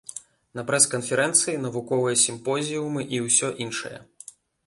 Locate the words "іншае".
3.67-3.95